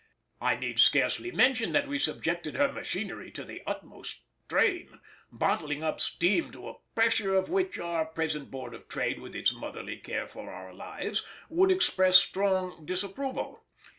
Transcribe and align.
I 0.41 0.55
need 0.55 0.79
scarcely 0.79 1.29
mention 1.29 1.73
that 1.73 1.87
we 1.87 1.99
subjected 1.99 2.55
her 2.55 2.71
machinery 2.71 3.29
to 3.33 3.43
the 3.43 3.61
utmost 3.67 4.25
strain, 4.45 4.99
bottling 5.31 5.83
up 5.83 5.99
steam 5.99 6.51
to 6.53 6.69
a 6.69 6.79
pressure 6.95 7.35
of 7.35 7.49
which 7.49 7.77
our 7.77 8.07
present 8.07 8.49
Board 8.49 8.73
of 8.73 8.87
Trade, 8.87 9.19
with 9.19 9.35
its 9.35 9.53
motherly 9.53 9.97
care 9.97 10.27
for 10.27 10.49
our 10.51 10.73
lives, 10.73 11.23
would 11.49 11.69
express 11.71 12.17
strong 12.17 12.83
disapproval. 12.83 13.63